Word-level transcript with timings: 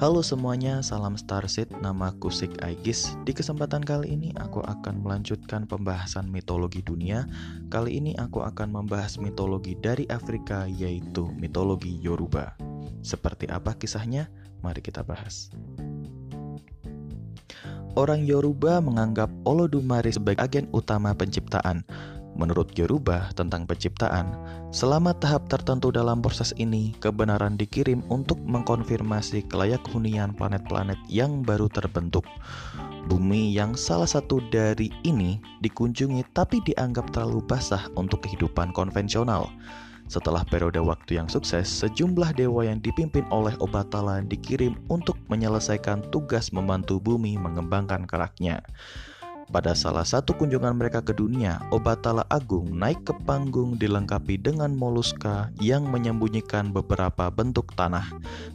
Halo 0.00 0.24
semuanya, 0.24 0.80
salam 0.80 1.12
Starseed, 1.12 1.76
nama 1.84 2.08
aku 2.08 2.32
Sik 2.32 2.64
Aigis. 2.64 3.12
Di 3.28 3.36
kesempatan 3.36 3.84
kali 3.84 4.16
ini 4.16 4.32
aku 4.32 4.64
akan 4.64 5.04
melanjutkan 5.04 5.68
pembahasan 5.68 6.24
mitologi 6.32 6.80
dunia. 6.80 7.28
Kali 7.68 8.00
ini 8.00 8.16
aku 8.16 8.40
akan 8.40 8.80
membahas 8.80 9.20
mitologi 9.20 9.76
dari 9.76 10.08
Afrika 10.08 10.64
yaitu 10.64 11.28
mitologi 11.36 12.00
Yoruba. 12.00 12.56
Seperti 13.04 13.44
apa 13.52 13.76
kisahnya? 13.76 14.32
Mari 14.64 14.80
kita 14.80 15.04
bahas. 15.04 15.52
Orang 17.92 18.24
Yoruba 18.24 18.80
menganggap 18.80 19.28
Olodumare 19.44 20.08
sebagai 20.08 20.40
agen 20.40 20.64
utama 20.72 21.12
penciptaan. 21.12 21.84
Menurut 22.38 22.72
Yoruba 22.78 23.28
tentang 23.34 23.66
penciptaan, 23.66 24.32
selama 24.70 25.12
tahap 25.18 25.50
tertentu 25.50 25.90
dalam 25.90 26.22
proses 26.22 26.54
ini, 26.56 26.94
kebenaran 27.02 27.58
dikirim 27.58 28.00
untuk 28.08 28.38
mengkonfirmasi 28.46 29.50
kelayak 29.50 29.82
hunian 29.90 30.32
planet-planet 30.38 30.96
yang 31.10 31.42
baru 31.42 31.66
terbentuk. 31.66 32.24
Bumi 33.10 33.50
yang 33.50 33.74
salah 33.74 34.06
satu 34.06 34.38
dari 34.54 34.94
ini 35.02 35.42
dikunjungi 35.64 36.22
tapi 36.30 36.62
dianggap 36.62 37.10
terlalu 37.10 37.42
basah 37.42 37.90
untuk 37.98 38.22
kehidupan 38.22 38.70
konvensional. 38.70 39.50
Setelah 40.10 40.42
periode 40.42 40.82
waktu 40.82 41.22
yang 41.22 41.30
sukses, 41.30 41.70
sejumlah 41.70 42.34
dewa 42.34 42.66
yang 42.66 42.82
dipimpin 42.82 43.22
oleh 43.30 43.54
Obatala 43.62 44.18
dikirim 44.26 44.74
untuk 44.90 45.14
menyelesaikan 45.30 46.10
tugas 46.10 46.50
membantu 46.50 46.98
bumi 46.98 47.38
mengembangkan 47.38 48.10
keraknya. 48.10 48.58
Pada 49.50 49.74
salah 49.74 50.06
satu 50.06 50.30
kunjungan 50.38 50.78
mereka 50.78 51.02
ke 51.02 51.10
dunia, 51.10 51.58
Obatala 51.74 52.22
Agung 52.30 52.70
naik 52.70 53.02
ke 53.02 53.14
panggung 53.26 53.74
dilengkapi 53.74 54.38
dengan 54.38 54.70
moluska 54.70 55.50
yang 55.58 55.90
menyembunyikan 55.90 56.70
beberapa 56.70 57.26
bentuk 57.34 57.74
tanah, 57.74 58.06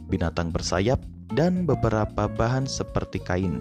binatang 0.08 0.48
bersayap, 0.48 0.96
dan 1.36 1.68
beberapa 1.68 2.24
bahan 2.32 2.64
seperti 2.64 3.20
kain. 3.20 3.60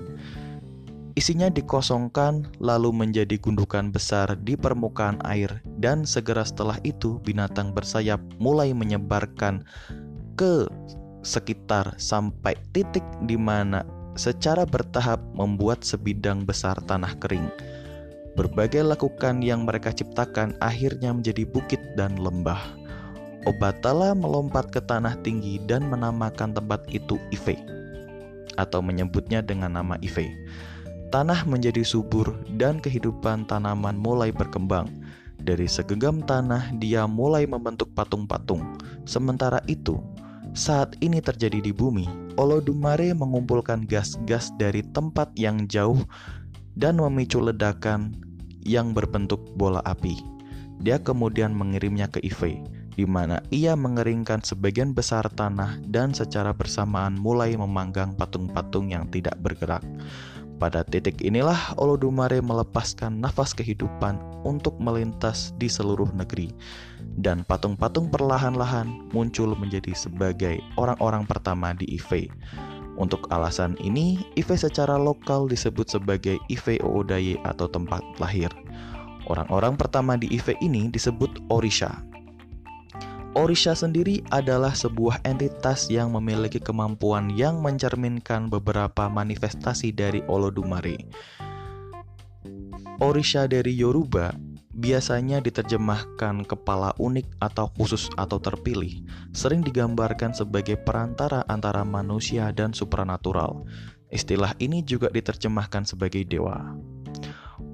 Isinya 1.16 1.52
dikosongkan 1.52 2.59
lalu 2.63 2.91
menjadi 2.91 3.39
gundukan 3.39 3.91
besar 3.91 4.36
di 4.39 4.56
permukaan 4.56 5.19
air 5.28 5.63
dan 5.80 6.08
segera 6.08 6.44
setelah 6.44 6.80
itu 6.88 7.19
binatang 7.23 7.72
bersayap 7.72 8.19
mulai 8.39 8.75
menyebarkan 8.75 9.63
ke 10.36 10.67
sekitar 11.23 11.95
sampai 11.95 12.59
titik 12.75 13.03
di 13.23 13.39
mana 13.39 13.88
secara 14.16 14.63
bertahap 14.63 15.19
membuat 15.35 15.83
sebidang 15.83 16.47
besar 16.47 16.80
tanah 16.83 17.16
kering. 17.19 17.47
Berbagai 18.35 18.83
lakukan 18.83 19.39
yang 19.39 19.63
mereka 19.63 19.95
ciptakan 19.95 20.59
akhirnya 20.59 21.16
menjadi 21.16 21.47
bukit 21.47 21.80
dan 21.95 22.19
lembah. 22.19 22.59
Obatala 23.47 24.17
melompat 24.17 24.73
ke 24.73 24.81
tanah 24.83 25.16
tinggi 25.22 25.61
dan 25.63 25.85
menamakan 25.88 26.52
tempat 26.52 26.83
itu 26.91 27.16
Ife, 27.30 27.55
atau 28.57 28.81
menyebutnya 28.81 29.45
dengan 29.45 29.77
nama 29.80 29.95
Ife. 30.02 30.25
Tanah 31.13 31.45
menjadi 31.47 31.85
subur 31.85 32.35
dan 32.59 32.81
kehidupan 32.81 33.47
tanaman 33.47 33.95
mulai 33.95 34.33
berkembang. 34.33 34.89
Dari 35.39 35.69
segenggam 35.69 36.25
tanah, 36.25 36.73
dia 36.81 37.05
mulai 37.05 37.45
membentuk 37.45 37.94
patung-patung. 37.94 38.66
Sementara 39.05 39.61
itu, 39.69 40.02
saat 40.56 40.95
ini 41.03 41.20
terjadi 41.20 41.59
di 41.59 41.75
bumi, 41.75 42.08
Olodumare 42.39 43.11
mengumpulkan 43.11 43.84
gas-gas 43.84 44.56
dari 44.56 44.81
tempat 44.95 45.36
yang 45.36 45.67
jauh 45.67 46.00
dan 46.80 46.95
memicu 46.95 47.44
ledakan 47.44 48.16
yang 48.64 48.95
berbentuk 48.95 49.44
bola 49.59 49.84
api. 49.84 50.16
Dia 50.80 51.00
kemudian 51.00 51.52
mengirimnya 51.52 52.08
ke 52.08 52.23
Ife, 52.23 52.64
di 52.95 53.03
mana 53.03 53.44
ia 53.52 53.75
mengeringkan 53.75 54.44
sebagian 54.47 54.95
besar 54.95 55.28
tanah 55.28 55.84
dan 55.92 56.16
secara 56.16 56.56
bersamaan 56.56 57.19
mulai 57.19 57.56
memanggang 57.59 58.16
patung-patung 58.16 58.95
yang 58.95 59.12
tidak 59.12 59.36
bergerak. 59.44 59.84
Pada 60.55 60.88
titik 60.88 61.19
inilah 61.19 61.75
Olodumare 61.75 62.39
melepaskan 62.39 63.19
nafas 63.19 63.51
kehidupan 63.51 64.16
untuk 64.47 64.79
melintas 64.79 65.51
di 65.59 65.67
seluruh 65.67 66.07
negeri 66.16 66.55
dan 67.19 67.43
patung-patung 67.43 68.07
perlahan-lahan 68.07 69.11
muncul 69.11 69.51
menjadi 69.55 69.91
sebagai 69.91 70.63
orang-orang 70.79 71.27
pertama 71.27 71.75
di 71.75 71.99
Ife. 71.99 72.31
Untuk 72.95 73.27
alasan 73.27 73.75
ini, 73.83 74.23
Ife 74.39 74.55
secara 74.55 74.95
lokal 74.95 75.51
disebut 75.51 75.91
sebagai 75.91 76.39
Ife 76.47 76.79
Oodaye 76.79 77.35
atau 77.43 77.67
tempat 77.67 77.99
lahir. 78.23 78.47
Orang-orang 79.27 79.75
pertama 79.75 80.16
di 80.16 80.31
Ife 80.31 80.55
ini 80.63 80.87
disebut 80.87 81.51
Orisha 81.51 82.15
Orisha 83.35 83.75
sendiri 83.75 84.23
adalah 84.31 84.72
sebuah 84.72 85.19
entitas 85.28 85.91
yang 85.91 86.16
memiliki 86.16 86.56
kemampuan 86.56 87.28
yang 87.35 87.59
mencerminkan 87.59 88.47
beberapa 88.47 89.12
manifestasi 89.12 89.91
dari 89.91 90.23
Olodumare. 90.31 90.96
Orisha 93.03 93.44
dari 93.44 93.75
Yoruba 93.75 94.31
biasanya 94.72 95.44
diterjemahkan 95.44 96.47
kepala 96.47 96.96
unik 96.96 97.28
atau 97.44 97.68
khusus 97.75 98.07
atau 98.16 98.40
terpilih, 98.40 99.03
sering 99.35 99.59
digambarkan 99.59 100.31
sebagai 100.31 100.79
perantara 100.79 101.44
antara 101.52 101.84
manusia 101.84 102.56
dan 102.56 102.72
supranatural. 102.72 103.67
Istilah 104.16 104.56
ini 104.63 104.79
juga 104.79 105.12
diterjemahkan 105.12 105.84
sebagai 105.84 106.23
dewa. 106.23 106.72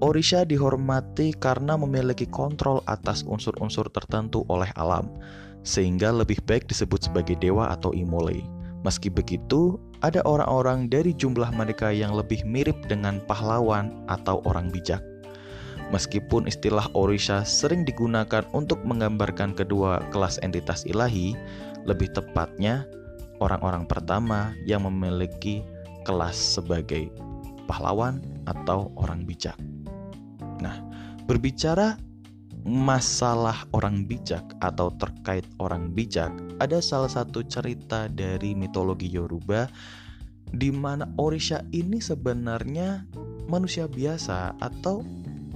Orisha 0.02 0.42
dihormati 0.42 1.38
karena 1.38 1.78
memiliki 1.78 2.26
kontrol 2.26 2.82
atas 2.90 3.22
unsur-unsur 3.22 3.94
tertentu 3.94 4.42
oleh 4.50 4.74
alam 4.74 5.06
sehingga 5.62 6.10
lebih 6.10 6.42
baik 6.50 6.66
disebut 6.70 7.10
sebagai 7.10 7.38
dewa 7.38 7.70
atau 7.74 7.94
imole. 7.94 8.42
Meski 8.82 9.14
begitu, 9.14 9.78
ada 10.02 10.26
orang-orang 10.26 10.90
dari 10.90 11.14
jumlah 11.14 11.54
mereka 11.54 11.94
yang 11.94 12.18
lebih 12.18 12.42
mirip 12.50 12.76
dengan 12.90 13.22
pahlawan 13.30 13.94
atau 14.10 14.42
orang 14.50 14.74
bijak. 14.74 15.06
Meskipun 15.94 16.48
istilah 16.48 16.88
Orisha 16.98 17.44
sering 17.46 17.86
digunakan 17.86 18.48
untuk 18.56 18.82
menggambarkan 18.82 19.54
kedua 19.54 20.02
kelas 20.10 20.42
entitas 20.42 20.88
ilahi, 20.88 21.38
lebih 21.86 22.10
tepatnya 22.16 22.88
orang-orang 23.44 23.86
pertama 23.86 24.56
yang 24.66 24.88
memiliki 24.88 25.62
kelas 26.08 26.58
sebagai 26.58 27.12
pahlawan 27.70 28.24
atau 28.50 28.90
orang 28.98 29.28
bijak. 29.28 29.58
Nah, 30.64 30.80
berbicara 31.30 32.00
masalah 32.62 33.66
orang 33.74 34.06
bijak 34.06 34.46
atau 34.62 34.94
terkait 34.98 35.46
orang 35.58 35.90
bijak, 35.92 36.30
ada 36.62 36.78
salah 36.80 37.10
satu 37.10 37.42
cerita 37.46 38.06
dari 38.06 38.54
mitologi 38.54 39.10
Yoruba 39.10 39.66
di 40.52 40.70
mana 40.70 41.08
Orisha 41.18 41.64
ini 41.72 42.04
sebenarnya 42.04 43.08
manusia 43.48 43.88
biasa 43.88 44.60
atau 44.60 45.02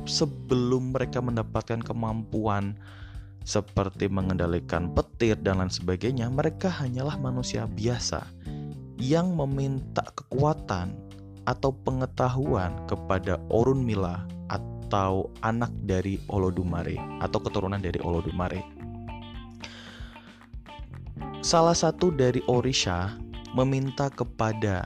sebelum 0.08 0.96
mereka 0.96 1.20
mendapatkan 1.20 1.84
kemampuan 1.84 2.80
seperti 3.46 4.10
mengendalikan 4.10 4.90
petir 4.98 5.38
dan 5.38 5.62
lain 5.62 5.70
sebagainya, 5.70 6.26
mereka 6.34 6.68
hanyalah 6.68 7.14
manusia 7.22 7.70
biasa 7.70 8.26
yang 8.98 9.38
meminta 9.38 10.02
kekuatan 10.18 10.98
atau 11.46 11.70
pengetahuan 11.86 12.74
kepada 12.90 13.38
Orun 13.54 13.86
Mila 13.86 14.26
atau 14.86 15.34
anak 15.42 15.74
dari 15.82 16.22
Olodumare 16.30 16.94
atau 17.18 17.42
keturunan 17.42 17.82
dari 17.82 17.98
Olodumare. 18.06 18.62
Salah 21.42 21.74
satu 21.74 22.14
dari 22.14 22.46
Orisha 22.46 23.18
meminta 23.58 24.14
kepada 24.14 24.86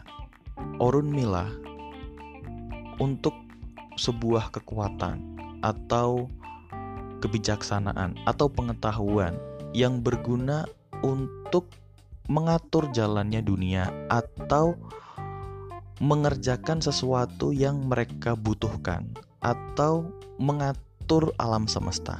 Orunmila 0.79 1.51
untuk 3.03 3.35
sebuah 3.99 4.55
kekuatan 4.55 5.19
atau 5.59 6.31
kebijaksanaan 7.19 8.15
atau 8.23 8.47
pengetahuan 8.47 9.35
yang 9.75 9.99
berguna 9.99 10.63
untuk 11.03 11.67
mengatur 12.31 12.87
jalannya 12.95 13.43
dunia 13.43 13.91
atau 14.07 14.79
mengerjakan 15.99 16.79
sesuatu 16.79 17.51
yang 17.51 17.83
mereka 17.83 18.39
butuhkan 18.39 19.11
atau 19.39 20.07
mengatur 20.39 21.31
alam 21.39 21.67
semesta. 21.67 22.19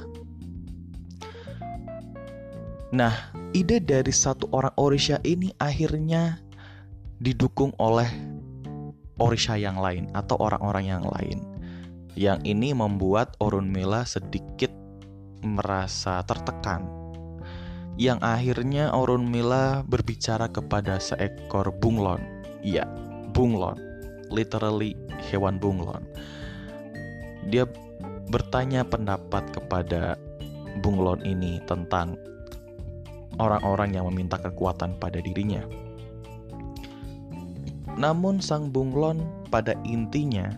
Nah, 2.90 3.14
ide 3.54 3.78
dari 3.78 4.10
satu 4.10 4.50
orang 4.50 4.74
Orisha 4.74 5.22
ini 5.22 5.54
akhirnya 5.62 6.42
didukung 7.22 7.70
oleh 7.78 8.10
Orisha 9.20 9.54
yang 9.54 9.78
lain 9.78 10.10
atau 10.10 10.34
orang-orang 10.42 10.90
yang 10.90 11.04
lain. 11.06 11.38
Yang 12.18 12.42
ini 12.42 12.74
membuat 12.74 13.38
Orunmila 13.38 14.02
sedikit 14.02 14.74
merasa 15.46 16.18
tertekan. 16.26 16.82
Yang 17.94 18.18
akhirnya 18.26 18.90
Orunmila 18.90 19.86
berbicara 19.86 20.50
kepada 20.50 20.98
seekor 20.98 21.70
bunglon. 21.78 22.18
Iya, 22.66 22.90
bunglon. 23.30 23.78
Literally 24.34 24.98
hewan 25.30 25.62
bunglon 25.62 26.02
dia 27.48 27.64
bertanya 28.28 28.84
pendapat 28.84 29.48
kepada 29.54 30.20
bunglon 30.84 31.24
ini 31.24 31.58
tentang 31.64 32.20
orang-orang 33.40 33.96
yang 33.96 34.04
meminta 34.12 34.36
kekuatan 34.36 35.00
pada 35.00 35.18
dirinya. 35.24 35.64
Namun 37.96 38.40
sang 38.40 38.72
bunglon 38.72 39.24
pada 39.48 39.74
intinya 39.84 40.48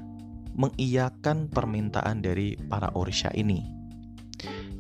mengiyakan 0.53 1.49
permintaan 1.49 2.21
dari 2.21 2.55
para 2.69 2.93
Orisha 2.93 3.33
ini. 3.33 3.65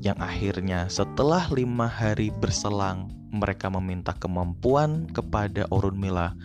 Yang 0.02 0.18
akhirnya 0.18 0.90
setelah 0.90 1.46
lima 1.54 1.86
hari 1.86 2.28
berselang 2.34 3.08
mereka 3.32 3.72
meminta 3.72 4.12
kemampuan 4.12 5.08
kepada 5.08 5.64
Orunmila, 5.72 6.36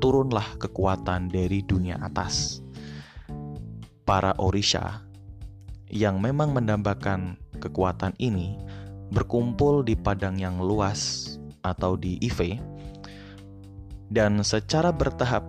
turunlah 0.00 0.56
kekuatan 0.56 1.28
dari 1.28 1.60
dunia 1.60 2.00
atas. 2.00 2.64
Para 4.08 4.32
Orisha 4.40 5.04
yang 5.92 6.16
memang 6.24 6.56
mendambakan 6.56 7.36
kekuatan 7.60 8.16
ini 8.16 8.56
berkumpul 9.12 9.84
di 9.84 9.92
padang 10.00 10.40
yang 10.40 10.64
luas 10.64 11.36
atau 11.60 11.92
di 11.92 12.16
Ive 12.24 12.56
dan 14.08 14.40
secara 14.40 14.96
bertahap 14.96 15.44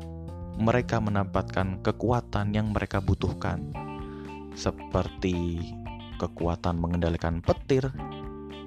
mereka 0.59 0.99
mendapatkan 0.99 1.79
kekuatan 1.79 2.51
yang 2.51 2.75
mereka 2.75 2.99
butuhkan, 2.99 3.71
seperti 4.59 5.63
kekuatan 6.19 6.75
mengendalikan 6.75 7.39
petir 7.39 7.87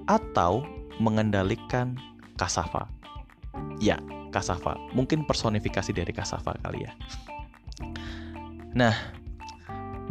atau 0.08 0.64
mengendalikan 0.96 2.00
kasava. 2.40 2.88
Ya, 3.76 4.00
kasava. 4.32 4.80
Mungkin 4.96 5.28
personifikasi 5.28 5.92
dari 5.92 6.16
kasava 6.16 6.56
kali 6.64 6.88
ya. 6.88 6.92
Nah, 8.72 8.96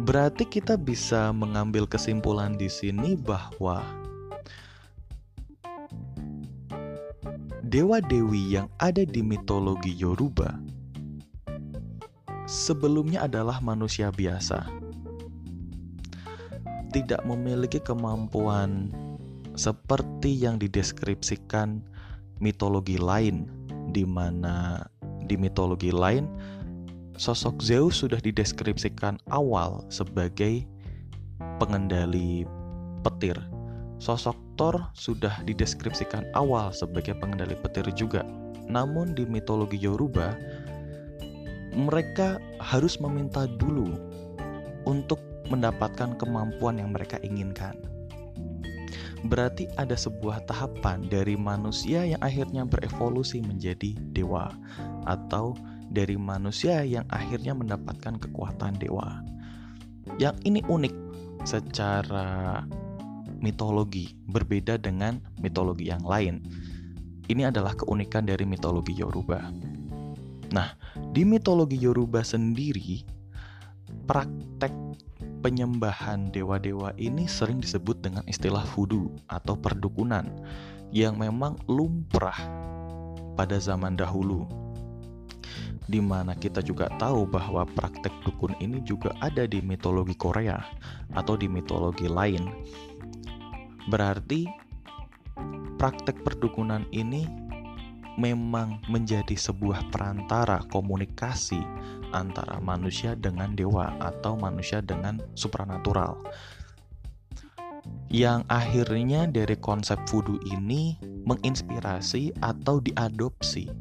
berarti 0.02 0.50
kita 0.50 0.82
bisa 0.82 1.30
mengambil 1.30 1.86
kesimpulan 1.86 2.58
di 2.58 2.66
sini 2.66 3.14
bahwa 3.14 3.86
dewa-dewi 7.62 8.58
yang 8.58 8.68
ada 8.82 9.06
di 9.06 9.22
mitologi 9.22 9.94
Yoruba 9.94 10.58
sebelumnya 12.50 13.30
adalah 13.30 13.62
manusia 13.62 14.10
biasa. 14.10 14.66
Tidak 16.92 17.24
memiliki 17.24 17.80
kemampuan 17.80 18.92
seperti 19.56 20.34
yang 20.34 20.60
dideskripsikan 20.60 21.80
mitologi 22.42 23.00
lain 23.00 23.48
di 23.96 24.04
mana 24.04 24.84
di 25.24 25.40
mitologi 25.40 25.94
lain 25.94 26.28
sosok 27.22 27.62
Zeus 27.62 28.02
sudah 28.02 28.18
dideskripsikan 28.18 29.22
awal 29.30 29.86
sebagai 29.94 30.66
pengendali 31.62 32.50
petir. 33.06 33.38
Sosok 34.02 34.34
Thor 34.58 34.90
sudah 34.98 35.46
dideskripsikan 35.46 36.34
awal 36.34 36.74
sebagai 36.74 37.14
pengendali 37.22 37.54
petir 37.54 37.86
juga. 37.94 38.26
Namun 38.66 39.14
di 39.14 39.30
mitologi 39.30 39.78
Yoruba, 39.78 40.34
mereka 41.78 42.42
harus 42.58 42.98
meminta 42.98 43.46
dulu 43.46 43.94
untuk 44.90 45.22
mendapatkan 45.54 46.18
kemampuan 46.18 46.82
yang 46.82 46.90
mereka 46.90 47.22
inginkan. 47.22 47.78
Berarti 49.30 49.70
ada 49.78 49.94
sebuah 49.94 50.50
tahapan 50.50 51.06
dari 51.06 51.38
manusia 51.38 52.02
yang 52.02 52.22
akhirnya 52.26 52.66
berevolusi 52.66 53.46
menjadi 53.46 53.94
dewa, 54.10 54.50
atau 55.06 55.54
dari 55.92 56.16
manusia 56.16 56.82
yang 56.88 57.04
akhirnya 57.12 57.52
mendapatkan 57.52 58.16
kekuatan 58.18 58.80
dewa. 58.80 59.20
Yang 60.18 60.36
ini 60.48 60.60
unik 60.64 60.96
secara 61.44 62.64
mitologi, 63.44 64.16
berbeda 64.32 64.80
dengan 64.80 65.20
mitologi 65.44 65.92
yang 65.92 66.02
lain. 66.08 66.40
Ini 67.28 67.52
adalah 67.52 67.76
keunikan 67.76 68.26
dari 68.26 68.48
mitologi 68.48 68.96
Yoruba. 68.96 69.52
Nah, 70.52 70.68
di 71.16 71.24
mitologi 71.24 71.80
Yoruba 71.80 72.22
sendiri, 72.22 73.02
praktek 74.06 74.74
penyembahan 75.42 76.30
dewa-dewa 76.30 76.94
ini 77.02 77.26
sering 77.26 77.64
disebut 77.64 78.04
dengan 78.06 78.22
istilah 78.30 78.62
voodoo 78.78 79.10
atau 79.26 79.58
perdukunan 79.58 80.30
yang 80.94 81.18
memang 81.18 81.58
lumrah 81.66 82.38
pada 83.34 83.58
zaman 83.58 83.98
dahulu. 83.98 84.46
Di 85.92 86.00
mana 86.00 86.32
kita 86.40 86.64
juga 86.64 86.88
tahu 86.96 87.28
bahwa 87.28 87.68
praktek 87.68 88.24
dukun 88.24 88.56
ini 88.64 88.80
juga 88.88 89.12
ada 89.20 89.44
di 89.44 89.60
mitologi 89.60 90.16
Korea 90.16 90.56
atau 91.12 91.36
di 91.36 91.52
mitologi 91.52 92.08
lain. 92.08 92.48
Berarti 93.92 94.48
praktek 95.76 96.24
perdukunan 96.24 96.88
ini 96.96 97.28
memang 98.16 98.80
menjadi 98.88 99.36
sebuah 99.36 99.92
perantara 99.92 100.64
komunikasi 100.72 101.60
antara 102.16 102.64
manusia 102.64 103.16
dengan 103.20 103.52
dewa 103.52 103.92
atau 104.00 104.40
manusia 104.40 104.80
dengan 104.80 105.20
supranatural. 105.36 106.20
Yang 108.12 108.48
akhirnya 108.48 109.28
dari 109.28 109.56
konsep 109.60 110.00
voodoo 110.08 110.40
ini 110.48 111.00
menginspirasi 111.28 112.40
atau 112.44 112.84
diadopsi 112.84 113.72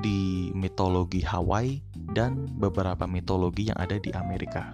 di 0.00 0.48
mitologi 0.56 1.20
Hawaii 1.20 1.82
dan 2.16 2.48
beberapa 2.56 3.04
mitologi 3.04 3.68
yang 3.68 3.76
ada 3.76 4.00
di 4.00 4.08
Amerika. 4.16 4.72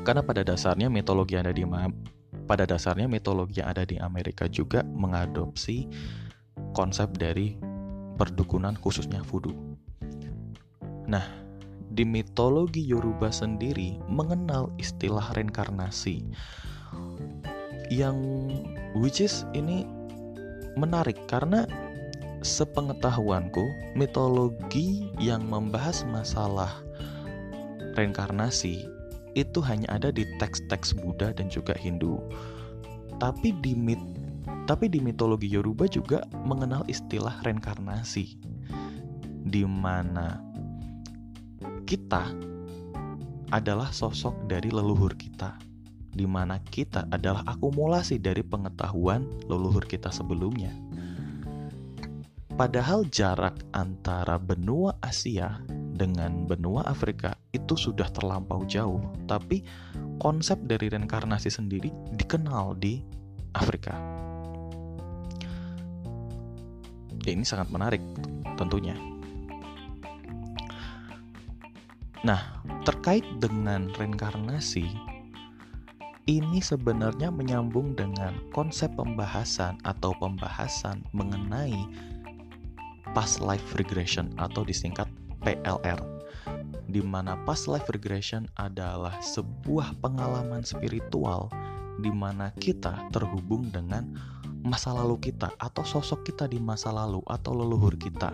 Karena 0.00 0.24
pada 0.24 0.40
dasarnya 0.40 0.88
mitologi 0.88 1.36
yang 1.36 1.44
ada 1.44 1.54
di 1.54 1.66
pada 2.48 2.64
dasarnya 2.64 3.06
mitologi 3.06 3.60
yang 3.60 3.68
ada 3.70 3.84
di 3.84 4.00
Amerika 4.00 4.48
juga 4.48 4.80
mengadopsi 4.82 5.86
konsep 6.72 7.12
dari 7.20 7.56
perdukunan 8.16 8.76
khususnya 8.80 9.20
voodoo. 9.24 9.52
Nah, 11.08 11.24
di 11.92 12.08
mitologi 12.08 12.80
Yoruba 12.80 13.28
sendiri 13.28 14.00
mengenal 14.08 14.72
istilah 14.80 15.28
reinkarnasi 15.36 16.24
yang 17.92 18.16
which 18.96 19.20
is 19.20 19.44
ini 19.52 19.84
menarik 20.80 21.20
karena 21.28 21.68
sepengetahuanku 22.42 23.94
mitologi 23.94 25.06
yang 25.22 25.46
membahas 25.46 26.02
masalah 26.10 26.82
reinkarnasi 27.94 28.86
itu 29.32 29.58
hanya 29.64 29.88
ada 29.96 30.12
di 30.12 30.28
teks-teks 30.36 30.92
Buddha 30.92 31.32
dan 31.32 31.48
juga 31.48 31.72
Hindu. 31.78 32.20
Tapi 33.16 33.54
di 33.62 33.72
mit 33.72 34.00
tapi 34.62 34.86
di 34.86 35.02
mitologi 35.02 35.50
Yoruba 35.50 35.90
juga 35.90 36.22
mengenal 36.46 36.86
istilah 36.86 37.42
reinkarnasi, 37.42 38.38
di 39.42 39.66
mana 39.66 40.38
kita 41.82 42.30
adalah 43.50 43.90
sosok 43.90 44.46
dari 44.46 44.70
leluhur 44.70 45.18
kita, 45.18 45.58
di 46.14 46.24
mana 46.30 46.62
kita 46.62 47.10
adalah 47.10 47.42
akumulasi 47.50 48.22
dari 48.22 48.46
pengetahuan 48.46 49.26
leluhur 49.50 49.82
kita 49.82 50.14
sebelumnya. 50.14 50.70
Padahal 52.52 53.08
jarak 53.08 53.56
antara 53.72 54.36
benua 54.36 54.92
Asia 55.00 55.64
dengan 55.72 56.44
benua 56.44 56.84
Afrika 56.84 57.32
itu 57.56 57.80
sudah 57.80 58.12
terlampau 58.12 58.68
jauh, 58.68 59.00
tapi 59.24 59.64
konsep 60.20 60.60
dari 60.68 60.92
reinkarnasi 60.92 61.48
sendiri 61.48 61.88
dikenal 62.12 62.76
di 62.76 63.00
Afrika. 63.56 63.96
Ya 67.24 67.32
ini 67.32 67.40
sangat 67.46 67.72
menarik 67.72 68.04
tentunya. 68.60 69.00
Nah, 72.20 72.62
terkait 72.84 73.24
dengan 73.40 73.88
reinkarnasi, 73.96 74.86
ini 76.30 76.60
sebenarnya 76.62 77.34
menyambung 77.34 77.98
dengan 77.98 78.38
konsep 78.54 78.94
pembahasan 78.94 79.80
atau 79.82 80.14
pembahasan 80.22 81.02
mengenai 81.10 81.74
past 83.12 83.44
life 83.44 83.76
regression 83.76 84.32
atau 84.40 84.64
disingkat 84.64 85.08
PLR 85.44 86.00
di 86.92 87.00
mana 87.00 87.40
past 87.48 87.72
life 87.72 87.88
regression 87.88 88.44
adalah 88.60 89.16
sebuah 89.24 89.96
pengalaman 90.04 90.60
spiritual 90.60 91.48
di 92.00 92.12
mana 92.12 92.52
kita 92.60 93.08
terhubung 93.12 93.72
dengan 93.72 94.12
masa 94.62 94.92
lalu 94.92 95.18
kita 95.32 95.52
atau 95.56 95.82
sosok 95.82 96.28
kita 96.28 96.44
di 96.46 96.60
masa 96.60 96.92
lalu 96.92 97.24
atau 97.26 97.56
leluhur 97.56 97.96
kita. 97.96 98.30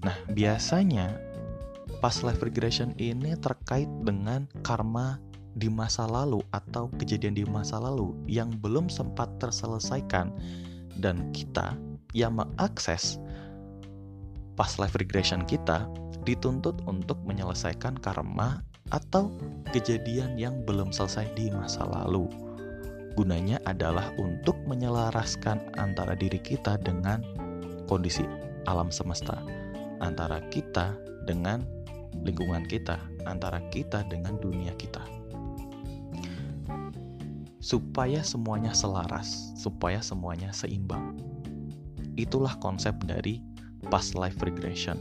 Nah, 0.00 0.16
biasanya 0.32 1.12
past 2.00 2.24
life 2.24 2.40
regression 2.40 2.96
ini 2.96 3.36
terkait 3.36 3.88
dengan 4.00 4.48
karma 4.64 5.20
di 5.52 5.68
masa 5.68 6.08
lalu 6.08 6.40
atau 6.56 6.88
kejadian 6.96 7.36
di 7.36 7.44
masa 7.44 7.76
lalu 7.76 8.16
yang 8.24 8.48
belum 8.64 8.88
sempat 8.88 9.28
terselesaikan 9.42 10.32
dan 10.96 11.28
kita 11.36 11.76
yang 12.16 12.38
mengakses 12.38 13.18
past 14.58 14.76
life 14.76 14.94
regression 14.98 15.46
kita 15.46 15.88
dituntut 16.28 16.76
untuk 16.84 17.16
menyelesaikan 17.24 17.96
karma 18.02 18.60
atau 18.90 19.30
kejadian 19.70 20.36
yang 20.36 20.60
belum 20.66 20.90
selesai 20.90 21.30
di 21.38 21.48
masa 21.48 21.86
lalu. 21.86 22.28
Gunanya 23.18 23.58
adalah 23.66 24.14
untuk 24.20 24.54
menyelaraskan 24.66 25.74
antara 25.78 26.14
diri 26.14 26.38
kita 26.38 26.78
dengan 26.78 27.22
kondisi 27.90 28.22
alam 28.68 28.92
semesta. 28.92 29.40
antara 30.00 30.40
kita 30.48 30.96
dengan 31.28 31.60
lingkungan 32.24 32.64
kita, 32.64 32.96
antara 33.28 33.60
kita 33.68 34.00
dengan 34.08 34.40
dunia 34.40 34.72
kita. 34.80 35.04
Supaya 37.60 38.24
semuanya 38.24 38.72
selaras, 38.72 39.52
supaya 39.60 40.00
semuanya 40.00 40.56
seimbang. 40.56 41.20
Itulah 42.20 42.60
konsep 42.60 42.92
dari 43.08 43.40
past 43.88 44.12
life 44.12 44.36
regression. 44.44 45.00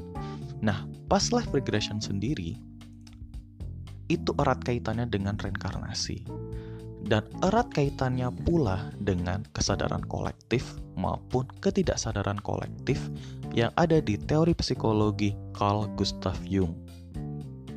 Nah, 0.64 0.88
past 1.12 1.36
life 1.36 1.52
regression 1.52 2.00
sendiri 2.00 2.56
itu 4.08 4.32
erat 4.40 4.64
kaitannya 4.64 5.06
dengan 5.06 5.36
reinkarnasi 5.38 6.26
dan 7.06 7.24
erat 7.46 7.72
kaitannya 7.72 8.28
pula 8.44 8.92
dengan 9.00 9.48
kesadaran 9.56 10.04
kolektif 10.04 10.80
maupun 11.00 11.48
ketidaksadaran 11.64 12.42
kolektif 12.44 13.00
yang 13.56 13.72
ada 13.80 14.04
di 14.04 14.20
teori 14.20 14.52
psikologi 14.52 15.32
Carl 15.56 15.88
Gustav 15.96 16.36
Jung, 16.44 16.76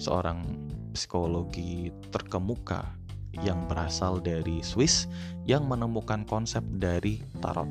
seorang 0.00 0.42
psikologi 0.90 1.94
terkemuka 2.10 2.98
yang 3.40 3.64
berasal 3.70 4.20
dari 4.20 4.60
Swiss 4.60 5.08
yang 5.48 5.64
menemukan 5.70 6.26
konsep 6.28 6.60
dari 6.76 7.22
tarot. 7.40 7.70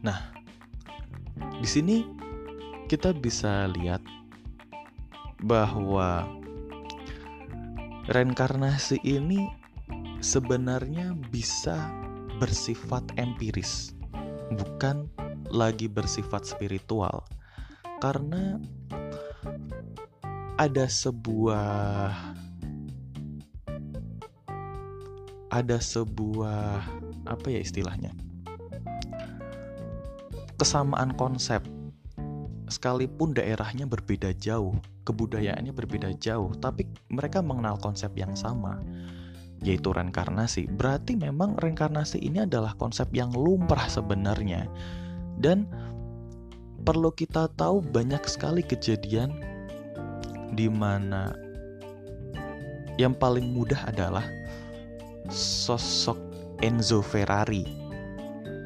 Nah, 0.00 0.32
di 1.60 1.68
sini 1.68 2.04
kita 2.88 3.12
bisa 3.12 3.68
lihat 3.68 4.00
bahwa 5.44 6.24
reinkarnasi 8.08 9.00
ini 9.04 9.44
sebenarnya 10.24 11.12
bisa 11.28 11.92
bersifat 12.40 13.04
empiris, 13.20 13.92
bukan 14.56 15.04
lagi 15.52 15.84
bersifat 15.84 16.48
spiritual. 16.48 17.24
Karena 18.00 18.56
ada 20.56 20.88
sebuah 20.88 22.12
ada 25.50 25.76
sebuah 25.82 26.84
apa 27.28 27.46
ya 27.52 27.60
istilahnya? 27.60 28.12
Kesamaan 30.60 31.16
konsep 31.16 31.64
sekalipun 32.68 33.32
daerahnya 33.32 33.88
berbeda 33.88 34.36
jauh, 34.36 34.76
kebudayaannya 35.08 35.72
berbeda 35.72 36.12
jauh, 36.20 36.52
tapi 36.60 36.86
mereka 37.08 37.40
mengenal 37.40 37.80
konsep 37.80 38.12
yang 38.14 38.36
sama, 38.38 38.78
yaitu 39.64 39.90
reinkarnasi. 39.90 40.68
Berarti 40.68 41.16
memang 41.16 41.56
reinkarnasi 41.56 42.20
ini 42.22 42.44
adalah 42.44 42.76
konsep 42.76 43.08
yang 43.16 43.32
lumrah 43.32 43.88
sebenarnya. 43.88 44.68
Dan 45.40 45.66
perlu 46.84 47.10
kita 47.10 47.48
tahu 47.56 47.80
banyak 47.80 48.22
sekali 48.28 48.60
kejadian 48.60 49.32
di 50.52 50.68
mana 50.68 51.34
yang 53.00 53.16
paling 53.16 53.50
mudah 53.50 53.88
adalah 53.88 54.28
sosok 55.32 56.20
Enzo 56.60 57.00
Ferrari 57.00 57.79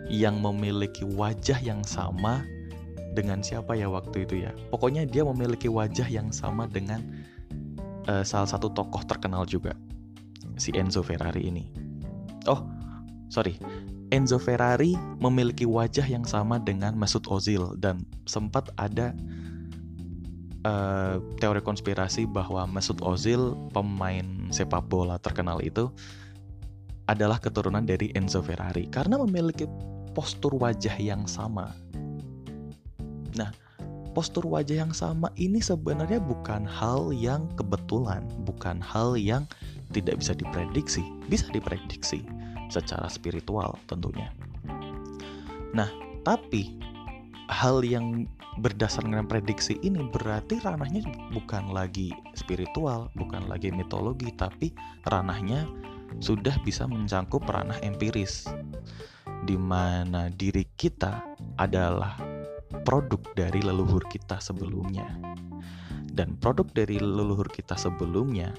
yang 0.08 0.40
memiliki 0.40 1.04
wajah 1.04 1.56
yang 1.60 1.80
sama 1.84 2.44
dengan 3.14 3.40
siapa 3.40 3.78
ya 3.78 3.86
waktu 3.88 4.26
itu 4.26 4.44
ya. 4.44 4.52
Pokoknya 4.68 5.06
dia 5.06 5.22
memiliki 5.22 5.70
wajah 5.70 6.06
yang 6.10 6.34
sama 6.34 6.66
dengan 6.66 7.00
uh, 8.10 8.26
salah 8.26 8.48
satu 8.50 8.68
tokoh 8.74 9.06
terkenal 9.06 9.46
juga, 9.46 9.72
si 10.58 10.74
Enzo 10.74 11.00
Ferrari 11.00 11.46
ini. 11.48 11.64
Oh, 12.50 12.60
sorry, 13.32 13.56
Enzo 14.12 14.36
Ferrari 14.36 14.98
memiliki 15.22 15.64
wajah 15.64 16.04
yang 16.04 16.26
sama 16.28 16.60
dengan 16.60 16.92
Mesut 16.98 17.24
Ozil 17.30 17.72
dan 17.80 18.04
sempat 18.28 18.68
ada 18.76 19.16
uh, 20.68 21.22
teori 21.40 21.62
konspirasi 21.64 22.28
bahwa 22.28 22.68
Mesut 22.68 23.00
Ozil 23.00 23.56
pemain 23.72 24.26
sepak 24.52 24.84
bola 24.90 25.16
terkenal 25.16 25.64
itu 25.64 25.88
adalah 27.10 27.36
keturunan 27.40 27.84
dari 27.84 28.12
Enzo 28.16 28.40
Ferrari 28.40 28.88
karena 28.88 29.20
memiliki 29.20 29.68
postur 30.14 30.56
wajah 30.56 30.94
yang 30.96 31.28
sama 31.28 31.74
Nah, 33.34 33.50
postur 34.14 34.46
wajah 34.46 34.86
yang 34.86 34.94
sama 34.94 35.30
ini 35.34 35.58
sebenarnya 35.58 36.22
bukan 36.22 36.62
hal 36.64 37.10
yang 37.10 37.50
kebetulan, 37.58 38.22
bukan 38.46 38.78
hal 38.78 39.18
yang 39.18 39.44
tidak 39.90 40.22
bisa 40.22 40.32
diprediksi, 40.34 41.02
bisa 41.26 41.46
diprediksi 41.50 42.22
secara 42.70 43.10
spiritual 43.10 43.78
tentunya. 43.90 44.30
Nah, 45.74 45.90
tapi 46.22 46.78
hal 47.50 47.82
yang 47.82 48.30
berdasarkan 48.62 49.26
prediksi 49.26 49.82
ini 49.82 50.06
berarti 50.14 50.62
ranahnya 50.62 51.02
bukan 51.34 51.74
lagi 51.74 52.14
spiritual, 52.38 53.10
bukan 53.18 53.50
lagi 53.50 53.74
mitologi, 53.74 54.30
tapi 54.38 54.70
ranahnya 55.10 55.66
sudah 56.18 56.54
bisa 56.62 56.86
mencangkup 56.86 57.46
ranah 57.46 57.78
empiris 57.82 58.46
di 59.44 59.56
mana 59.60 60.32
diri 60.32 60.64
kita 60.74 61.20
adalah 61.60 62.16
produk 62.82 63.20
dari 63.36 63.60
leluhur 63.60 64.04
kita 64.08 64.40
sebelumnya. 64.40 65.06
Dan 66.14 66.38
produk 66.38 66.70
dari 66.70 67.02
leluhur 67.02 67.50
kita 67.50 67.74
sebelumnya 67.74 68.54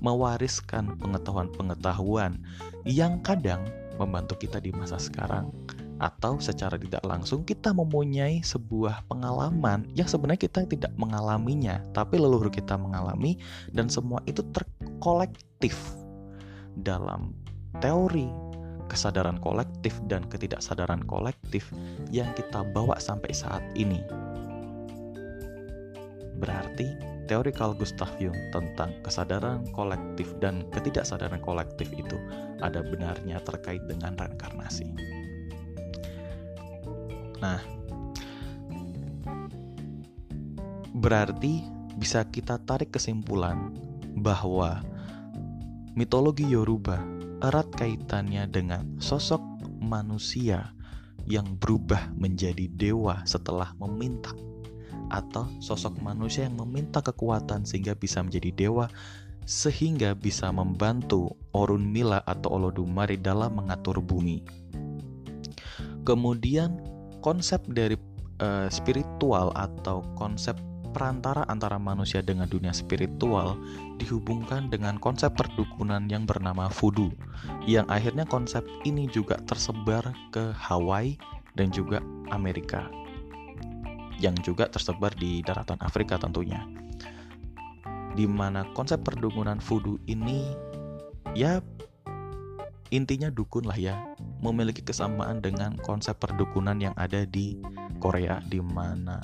mewariskan 0.00 0.96
pengetahuan-pengetahuan 1.00 2.40
yang 2.88 3.20
kadang 3.20 3.64
membantu 4.00 4.36
kita 4.40 4.60
di 4.60 4.72
masa 4.72 4.96
sekarang 4.96 5.52
atau 6.00 6.40
secara 6.40 6.80
tidak 6.80 7.04
langsung 7.04 7.44
kita 7.44 7.76
mempunyai 7.76 8.40
sebuah 8.40 9.04
pengalaman 9.04 9.84
yang 9.92 10.08
sebenarnya 10.08 10.48
kita 10.48 10.64
tidak 10.64 10.92
mengalaminya 10.96 11.84
tapi 11.92 12.16
leluhur 12.16 12.48
kita 12.48 12.80
mengalami 12.80 13.36
dan 13.76 13.92
semua 13.92 14.24
itu 14.24 14.40
terkolektif 14.56 15.76
dalam 16.82 17.32
teori 17.78 18.28
kesadaran 18.90 19.38
kolektif 19.38 20.02
dan 20.10 20.26
ketidaksadaran 20.26 21.06
kolektif 21.06 21.70
yang 22.10 22.26
kita 22.34 22.66
bawa 22.74 22.98
sampai 22.98 23.30
saat 23.30 23.62
ini. 23.78 24.02
Berarti 26.40 26.90
teori 27.30 27.54
Carl 27.54 27.78
Gustav 27.78 28.10
Jung 28.18 28.34
tentang 28.50 28.90
kesadaran 29.06 29.62
kolektif 29.70 30.34
dan 30.42 30.66
ketidaksadaran 30.74 31.38
kolektif 31.38 31.86
itu 31.94 32.18
ada 32.58 32.82
benarnya 32.82 33.38
terkait 33.46 33.86
dengan 33.86 34.18
reinkarnasi. 34.18 34.90
Nah, 37.38 37.62
berarti 40.90 41.62
bisa 41.94 42.26
kita 42.26 42.58
tarik 42.66 42.98
kesimpulan 42.98 43.70
bahwa 44.18 44.82
mitologi 45.98 46.46
Yoruba 46.46 47.02
erat 47.40 47.72
kaitannya 47.74 48.46
dengan 48.46 49.00
sosok 49.00 49.40
manusia 49.80 50.76
yang 51.26 51.56
berubah 51.58 52.12
menjadi 52.16 52.68
dewa 52.70 53.24
setelah 53.24 53.72
meminta 53.80 54.30
atau 55.10 55.50
sosok 55.58 55.98
manusia 55.98 56.46
yang 56.46 56.56
meminta 56.62 57.02
kekuatan 57.02 57.66
sehingga 57.66 57.98
bisa 57.98 58.22
menjadi 58.22 58.50
dewa 58.54 58.86
sehingga 59.50 60.14
bisa 60.14 60.54
membantu 60.54 61.34
Orun 61.50 61.90
Mila 61.90 62.22
atau 62.22 62.54
Olodumare 62.54 63.18
dalam 63.18 63.58
mengatur 63.58 63.98
bumi. 63.98 64.46
Kemudian 66.06 66.78
konsep 67.18 67.58
dari 67.66 67.98
uh, 68.38 68.70
spiritual 68.70 69.50
atau 69.58 70.06
konsep 70.14 70.54
perantara 70.90 71.46
antara 71.46 71.78
manusia 71.78 72.20
dengan 72.20 72.50
dunia 72.50 72.74
spiritual 72.74 73.56
dihubungkan 73.96 74.68
dengan 74.68 74.98
konsep 74.98 75.32
perdukunan 75.32 76.04
yang 76.10 76.26
bernama 76.26 76.66
voodoo, 76.68 77.14
yang 77.64 77.86
akhirnya 77.86 78.26
konsep 78.26 78.66
ini 78.82 79.06
juga 79.08 79.38
tersebar 79.46 80.10
ke 80.34 80.50
Hawaii 80.52 81.16
dan 81.54 81.70
juga 81.70 82.02
Amerika, 82.34 82.90
yang 84.18 84.34
juga 84.42 84.66
tersebar 84.68 85.14
di 85.16 85.40
daratan 85.40 85.78
Afrika 85.80 86.18
tentunya. 86.18 86.62
Di 88.18 88.26
mana 88.26 88.66
konsep 88.74 89.00
perdukunan 89.06 89.62
voodoo 89.62 89.96
ini 90.10 90.50
ya 91.32 91.62
intinya 92.90 93.30
dukun 93.30 93.70
lah 93.70 93.78
ya, 93.78 93.96
memiliki 94.42 94.82
kesamaan 94.82 95.38
dengan 95.38 95.78
konsep 95.78 96.18
perdukunan 96.18 96.76
yang 96.82 96.94
ada 96.98 97.22
di 97.22 97.54
Korea 98.02 98.42
di 98.42 98.58
mana 98.58 99.22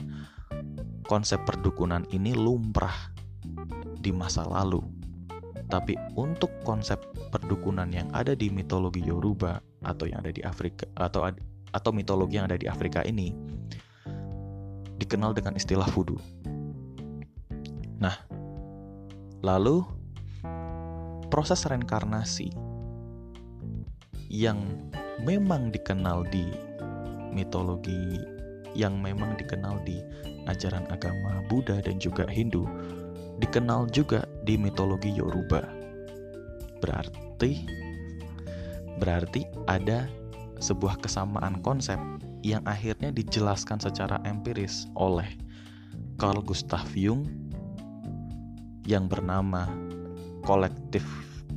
konsep 1.06 1.42
perdukunan 1.46 2.02
ini 2.10 2.34
lumrah 2.34 3.14
di 3.98 4.10
masa 4.10 4.46
lalu. 4.46 4.82
Tapi 5.66 5.98
untuk 6.14 6.50
konsep 6.62 7.02
perdukunan 7.34 7.90
yang 7.90 8.06
ada 8.14 8.38
di 8.38 8.46
mitologi 8.50 9.02
Yoruba 9.02 9.58
atau 9.82 10.06
yang 10.06 10.22
ada 10.22 10.30
di 10.30 10.42
Afrika 10.46 10.86
atau 10.94 11.26
atau 11.74 11.90
mitologi 11.90 12.38
yang 12.38 12.46
ada 12.46 12.58
di 12.58 12.70
Afrika 12.70 13.02
ini 13.02 13.34
dikenal 15.02 15.34
dengan 15.34 15.58
istilah 15.58 15.90
voodoo. 15.90 16.22
Nah, 17.98 18.14
lalu 19.42 19.82
proses 21.28 21.66
reinkarnasi 21.66 22.54
yang 24.30 24.62
memang 25.22 25.74
dikenal 25.74 26.26
di 26.30 26.46
mitologi 27.34 28.35
yang 28.76 29.00
memang 29.00 29.40
dikenal 29.40 29.80
di 29.88 30.04
ajaran 30.44 30.84
agama 30.92 31.40
Buddha 31.48 31.80
dan 31.80 31.96
juga 31.96 32.28
Hindu, 32.28 32.68
dikenal 33.40 33.88
juga 33.88 34.28
di 34.44 34.60
mitologi 34.60 35.10
Yoruba. 35.16 35.64
Berarti 36.84 37.64
berarti 39.00 39.44
ada 39.68 40.08
sebuah 40.60 41.00
kesamaan 41.00 41.60
konsep 41.60 42.00
yang 42.40 42.64
akhirnya 42.64 43.12
dijelaskan 43.12 43.80
secara 43.80 44.20
empiris 44.24 44.88
oleh 44.96 45.26
Carl 46.16 46.40
Gustav 46.40 46.86
Jung 46.96 47.28
yang 48.88 49.10
bernama 49.10 49.68
collective 50.46 51.04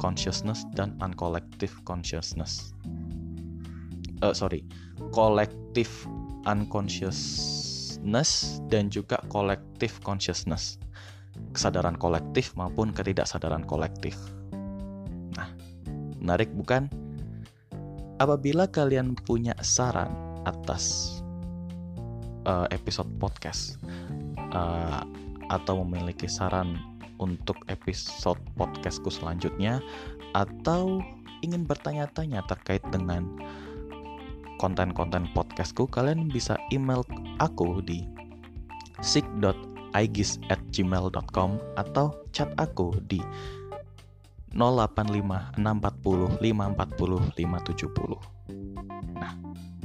consciousness 0.01 0.65
dan 0.73 0.97
uncollective 0.99 1.71
consciousness. 1.85 2.73
Uh, 4.19 4.35
sorry, 4.35 4.65
collective 5.15 5.91
unconsciousness 6.47 8.63
dan 8.71 8.87
juga 8.87 9.19
collective 9.27 9.99
consciousness. 10.03 10.79
Kesadaran 11.55 11.95
kolektif 11.95 12.51
maupun 12.59 12.91
ketidaksadaran 12.91 13.63
kolektif. 13.63 14.15
Nah, 15.35 15.49
menarik 16.19 16.51
bukan? 16.55 16.91
Apabila 18.19 18.67
kalian 18.67 19.15
punya 19.15 19.55
saran 19.63 20.11
atas 20.43 21.15
uh, 22.43 22.67
episode 22.75 23.07
podcast 23.19 23.79
uh, 24.51 25.03
atau 25.47 25.83
memiliki 25.87 26.27
saran 26.27 26.75
untuk 27.19 27.59
episode 27.67 28.39
podcastku 28.55 29.11
selanjutnya 29.11 29.83
atau 30.35 31.03
ingin 31.43 31.63
bertanya-tanya 31.63 32.43
terkait 32.47 32.83
dengan 32.91 33.27
konten-konten 34.59 35.31
podcastku, 35.31 35.87
kalian 35.87 36.27
bisa 36.27 36.59
email 36.75 37.07
aku 37.39 37.79
di 37.79 38.03
sig.aigis@gmail.com 38.99 41.51
atau 41.79 42.11
chat 42.35 42.51
aku 42.59 42.91
di 43.07 43.23
085 44.51 45.55
640 45.55 46.43
540 46.43 47.31
570. 47.39 48.19
Nah, 49.15 49.31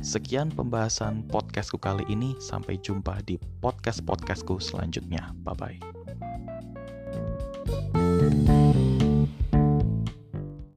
sekian 0.03 0.51
pembahasan 0.51 1.23
podcastku 1.31 1.79
kali 1.79 2.03
ini. 2.11 2.35
Sampai 2.43 2.83
jumpa 2.83 3.23
di 3.23 3.39
podcast-podcastku 3.63 4.59
selanjutnya. 4.59 5.31
Bye-bye. 5.47 5.79